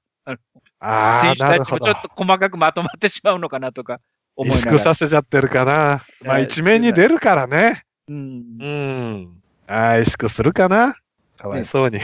[0.80, 4.00] あ選手たちもちょっと細かくまとまってしまうのかなとか
[4.36, 4.78] 思いながら。
[4.78, 6.04] させちゃってるかな。
[6.22, 7.86] まあ一面に出るからね。
[8.10, 8.58] うん。
[8.60, 9.42] うん。
[9.68, 10.96] ああ、萎縮するかな？
[11.38, 12.00] かわいそうに。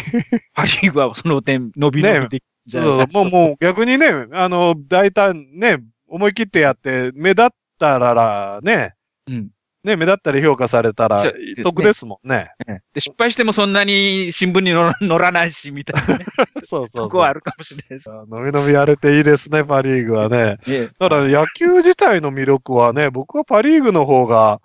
[0.54, 7.48] パリーグはその点伸び伸びできじゃそうもう、もう逆にね、あの、大胆ね、思い切ってやって、目立っ
[7.80, 8.94] たらね、
[9.28, 9.50] うん。
[9.86, 11.24] ね、目立ったり評価されたら、
[11.64, 12.52] 得ですもんね。
[12.94, 14.72] で、失敗してもそんなに新聞に
[15.08, 16.26] 載らないし、みたいな、ね。
[16.66, 18.10] そうそうとこはあるかもしれないです。
[18.10, 20.58] 伸び伸びやれていいですね、パリーグはね。
[21.00, 24.60] だから野球自体の魅力はね、僕はパリーグの方が、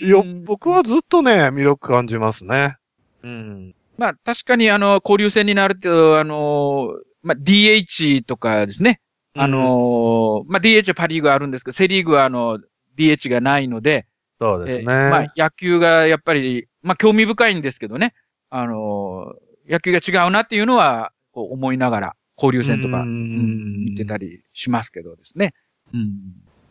[0.00, 2.76] よ、僕はずっとね、魅力感じますね。
[3.22, 3.74] うん。
[3.96, 9.00] まあ、確かに、あの、交流戦になると、あの、まあ、DH とかですね。
[9.36, 12.58] あの、うん、まあ、DH はパリーグあるんですけど、セリーグは、あの、
[12.96, 14.06] DH がないので、
[14.40, 14.84] そうですね。
[14.84, 18.14] まあ、野球がやっぱり、まあ、興味深いんですけどね。
[18.50, 19.34] あの、
[19.68, 25.54] 野球が違うなっていうのは、こう思いながら、交流戦とか、うん、見てたりしますけどですね。
[25.92, 26.12] うん。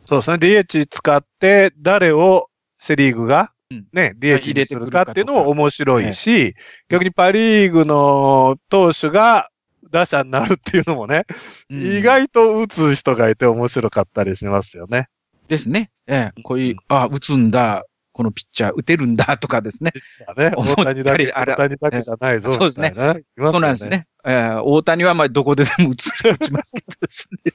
[0.06, 0.36] そうですね。
[0.38, 3.54] DH 使って、誰をセリーグが
[3.92, 6.56] ね、DH にするかっていうのも面白いし、
[6.90, 9.50] 逆にパリーグの投手が
[9.92, 11.26] 打者になるっていうのもね、
[11.70, 15.08] うん、意外と打つ人がいて面白かったりしますよね。
[15.48, 15.90] ですね。
[16.08, 19.38] ええ、こういう、あ、打つんだ、このピッチャー打てるんだ。
[19.40, 19.92] とかですね。
[20.38, 22.92] ね、大谷だけ、大谷だけじゃないぞ、そうですね。
[22.92, 24.06] ねそうなんですね。
[24.24, 27.54] えー、大谷はまあどこででも打つ、打ちますけどですね。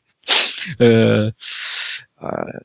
[0.80, 2.60] えー、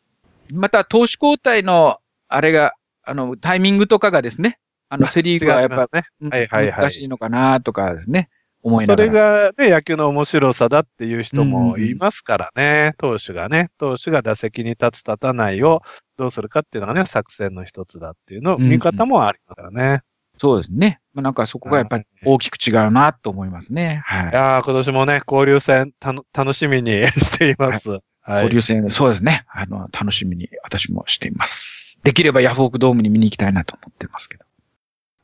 [0.54, 4.60] また、投手交代の、あれが、あの、タイミングとかがですね、
[4.90, 8.30] あの、セリーグはやっぱ、ね、難しいのかなとかですね、
[8.64, 9.08] 思いながら。
[9.08, 15.82] それがね、野球の面白さだっていう人もいますからね、投手がね、投手が打席に立つ立たないを
[16.18, 20.02] どうするかっていうのがね、作戦の一つだっていうの、見方もありますからね。
[20.38, 21.00] そうですね。
[21.14, 24.02] まあ、なんかそこがやっぱり大きく違うなと思いますね。
[24.06, 24.30] はい。
[24.32, 27.90] いや今年もね、交流戦た楽しみに しています。
[27.90, 29.46] はいはい、交流戦、そうですね。
[29.50, 32.00] あの、楽しみに私もしています。
[32.04, 34.46] できればヤフオクドームに見に行きたいなと思ってますけど。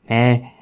[0.08, 0.54] ね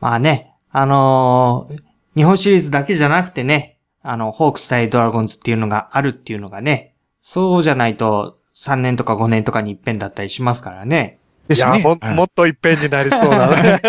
[0.00, 1.85] まあね、あのー、
[2.16, 11.18] 日本シリーズだけじゃなくてね、あの、ホークス対ドラゴンズっていうのがあるっていうのがね、そうじゃないと3年とか5年とかに一遍だったりしますからね。
[11.48, 13.80] いや、も、もっと一遍になりそうだね。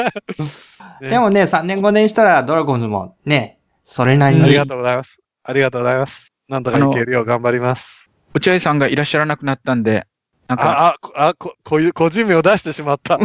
[1.09, 4.43] でもね、3年5年したらドラゴンズもね、それなりに。
[4.43, 5.19] ありがとうございます。
[5.43, 6.33] ありがとうございます。
[6.49, 8.11] なんとかいけるよう頑張ります。
[8.33, 10.05] 落合さんがいらっしゃらなくなったんで、
[10.47, 10.95] なんか。
[11.15, 13.19] あ、あ、こ、こういう個人名を出してしまった。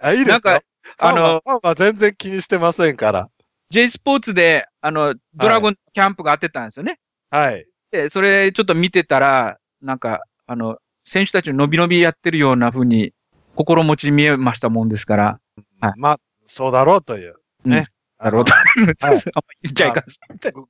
[0.00, 0.62] あ、 いいですか
[0.98, 3.28] あの、まあまあ全然気にしてませんから。
[3.70, 6.98] J スポーツで、あの、ドラゴンキャンプがあってたんですよね。
[7.30, 7.66] はい。
[7.90, 13.12] で、それちょっと見てたら、なんか、あの、選手たちの伸び伸びやってるような風に
[13.54, 15.40] 心持ち見えましたもんですから。
[15.80, 17.36] はい、まあ、そうだろうという。
[17.64, 17.86] ね。
[18.18, 18.52] なるほど。
[18.54, 19.22] はい、
[19.62, 20.04] 言っちゃいかん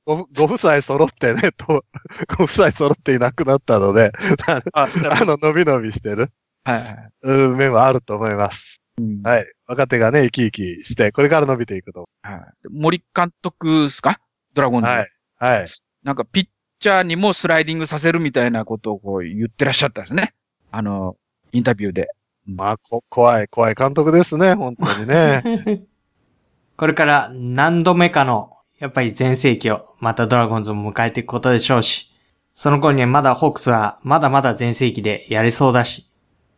[0.05, 0.27] ご。
[0.33, 1.85] ご夫妻揃ってね、と、
[2.37, 4.11] ご夫妻揃っていなくなったので、
[4.47, 4.61] あ
[5.25, 6.31] の、伸び伸びしてる、
[6.63, 8.81] はい、う面はあると思います。
[8.99, 9.45] うん、はい。
[9.67, 12.07] 若手がね、生き生きして、これから伸びていくと。
[12.21, 12.41] はい。
[12.69, 14.19] 森監督ですか？
[14.53, 14.87] ドラゴンズ。
[14.89, 15.07] はい。
[15.37, 15.67] はい。
[16.03, 16.47] なんか、ピッ
[16.79, 20.33] チャーにもスライディングさせるみたいなことをこう言ってらっしゃったんですね。
[20.71, 21.17] あの、
[21.51, 22.09] インタビューで。
[22.45, 25.85] まあ、こ、怖い、怖い監督ですね、本当にね。
[26.75, 32.11] これから何度目かの、やっぱり全盛期をまたドラゴンズも迎えていくことでしょうし、
[32.53, 36.09] その頃にはまだホークスはまだまだ全盛期でやれそうだし、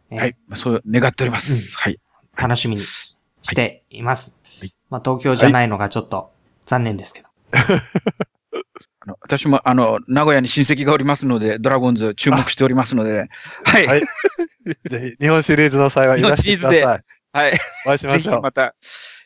[0.09, 1.53] ね、はい、そう願っております。
[1.53, 1.99] うん、はい。
[2.37, 4.35] 楽しみにしています。
[4.59, 6.31] はい、まあ東京じゃないのがちょっと
[6.65, 7.27] 残念ですけど。
[9.21, 13.29] 私も、あの、名古屋に親戚がおりますので、ドラゴンズ注目しておりますので、
[13.63, 13.87] はい。
[13.87, 14.01] はい。
[14.89, 16.79] ぜひ、日本シリーズの際はいらしてください。
[16.79, 17.59] 日本シリーズで、はい。
[17.85, 18.21] お会いしましょう。
[18.23, 18.75] ぜひまた、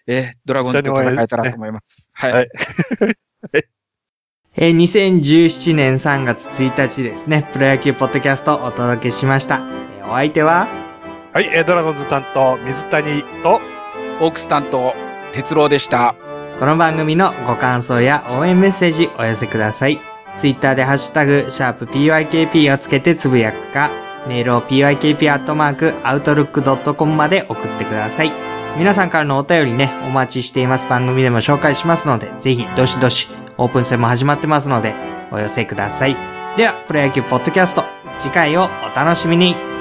[0.08, 2.10] えー、ドラゴンズと戦えたらと思います。
[2.14, 2.32] はい。
[2.32, 2.50] はい、
[4.58, 9.62] えー、2017年3月1日ですね、プロ野球ポッドキャストをお届けしました。
[10.00, 10.89] えー、お相手は
[11.40, 13.62] はい、えー、ドラゴンズ担当、水谷と、
[14.20, 14.94] オークス担当、
[15.32, 16.14] 哲郎でした。
[16.60, 20.02] この番組のご感想や応援メッセージお寄せください。
[20.36, 23.90] ツイッターでハッシュタグ、シャープ PYKP をつけてつぶやくか、
[24.28, 28.34] メールを PYKP.outlook.com まで送ってください。
[28.78, 30.90] 皆さんからのお便りね、お待ちしています。
[30.90, 34.94] 番組でも紹介しますので、ぜひ、どしどしオープン戦も始まってますので、
[35.32, 36.18] お寄せください。
[36.58, 37.86] では、プロ野球ポッドキャスト、
[38.18, 39.79] 次回をお楽しみに。